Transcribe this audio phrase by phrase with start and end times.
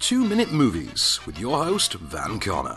[0.00, 2.76] Two Minute Movies with your host, Van Connor.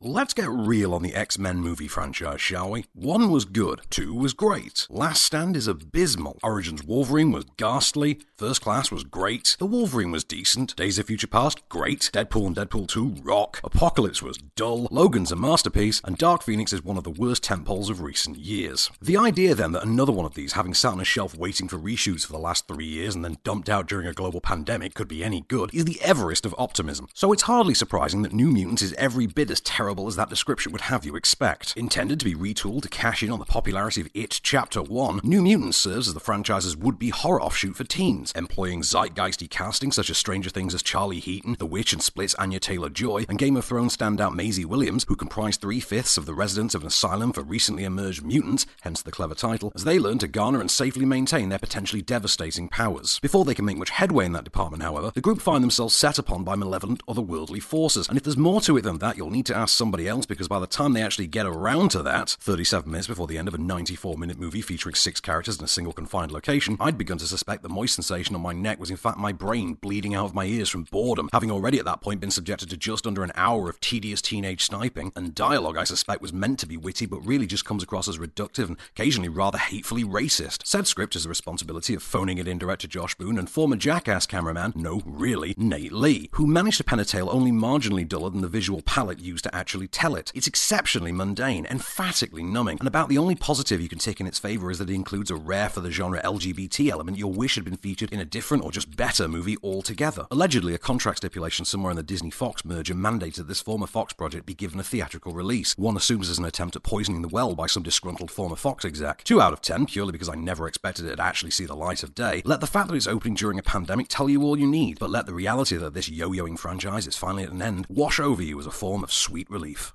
[0.00, 2.84] Let's get real on the X Men movie franchise, shall we?
[2.92, 4.86] One was good, two was great.
[4.88, 6.38] Last Stand is abysmal.
[6.40, 8.20] Origins Wolverine was ghastly.
[8.36, 9.56] First Class was great.
[9.58, 10.76] The Wolverine was decent.
[10.76, 12.10] Days of Future Past, great.
[12.12, 13.58] Deadpool and Deadpool 2, rock.
[13.64, 14.86] Apocalypse was dull.
[14.92, 16.00] Logan's a masterpiece.
[16.04, 18.92] And Dark Phoenix is one of the worst temples of recent years.
[19.02, 21.76] The idea then that another one of these, having sat on a shelf waiting for
[21.76, 25.08] reshoots for the last three years and then dumped out during a global pandemic, could
[25.08, 27.08] be any good is the Everest of optimism.
[27.14, 30.70] So it's hardly surprising that New Mutants is every bit as terrible as that description
[30.70, 31.74] would have you expect.
[31.74, 35.40] Intended to be retooled to cash in on the popularity of It Chapter 1, New
[35.40, 40.10] Mutants serves as the franchise's would be horror offshoot for teens, employing zeitgeisty casting such
[40.10, 43.56] as Stranger Things as Charlie Heaton, The Witch and Split's Anya Taylor Joy, and Game
[43.56, 47.32] of Thrones standout Maisie Williams, who comprise three fifths of the residents of an asylum
[47.32, 51.06] for recently emerged mutants, hence the clever title, as they learn to garner and safely
[51.06, 53.18] maintain their potentially devastating powers.
[53.20, 56.18] Before they can make much headway in that department, however, the group find themselves set
[56.18, 59.46] upon by malevolent otherworldly forces, and if there's more to it than that, you'll need
[59.46, 62.90] to ask somebody else because by the time they actually get around to that, 37
[62.90, 65.92] minutes before the end of a 94 minute movie featuring six characters in a single
[65.92, 69.18] confined location, I'd begun to suspect the moist sensation on my neck was in fact
[69.18, 72.32] my brain bleeding out of my ears from boredom, having already at that point been
[72.32, 76.32] subjected to just under an hour of tedious teenage sniping, and dialogue I suspect was
[76.32, 80.02] meant to be witty but really just comes across as reductive and occasionally rather hatefully
[80.02, 80.66] racist.
[80.66, 84.26] Said script is the responsibility of phoning it in director Josh Boone and former Jackass
[84.26, 88.40] cameraman, no, really, Knate Lee, who managed to pen a tale only marginally duller than
[88.40, 90.32] the visual palette used to actually tell it.
[90.34, 94.38] It's exceptionally mundane, emphatically numbing, and about the only positive you can take in its
[94.38, 97.64] favour is that it includes a rare for the genre LGBT element you'll wish had
[97.64, 100.26] been featured in a different or just better movie altogether.
[100.30, 104.12] Allegedly, a contract stipulation somewhere in the Disney Fox merger mandated that this former Fox
[104.12, 105.76] project be given a theatrical release.
[105.76, 109.24] One assumes as an attempt at poisoning the well by some disgruntled former Fox exec.
[109.24, 112.02] Two out of ten, purely because I never expected it to actually see the light
[112.02, 112.42] of day.
[112.44, 115.10] Let the fact that it's opening during a pandemic tell you all you need, but
[115.10, 118.58] let the reality that this yo-yoing franchise is finally at an end wash over you
[118.58, 119.92] as a form of sweet relief.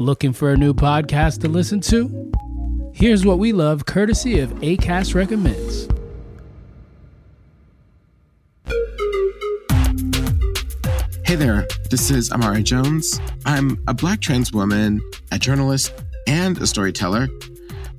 [0.00, 2.32] Looking for a new podcast to listen to?
[2.92, 5.86] Here's what we love courtesy of ACAST Recommends.
[11.24, 13.20] Hey there, this is Imara Jones.
[13.44, 15.92] I'm a black trans woman, a journalist,
[16.26, 17.28] and a storyteller.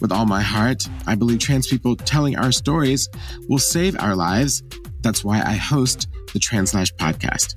[0.02, 3.08] With all my heart, I believe trans people telling our stories
[3.48, 4.64] will save our lives.
[5.02, 7.56] That's why I host the Translash podcast.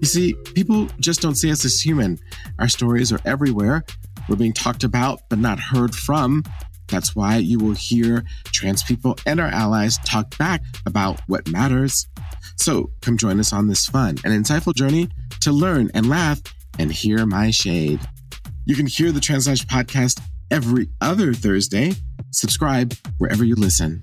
[0.00, 2.18] You see, people just don't see us as human.
[2.58, 3.84] Our stories are everywhere.
[4.28, 6.44] We're being talked about, but not heard from.
[6.88, 12.06] That's why you will hear trans people and our allies talk back about what matters.
[12.56, 15.08] So come join us on this fun and insightful journey
[15.40, 16.40] to learn and laugh
[16.78, 18.00] and hear my shade.
[18.66, 21.92] You can hear the Translash podcast every other Thursday.
[22.32, 24.02] Subscribe wherever you listen.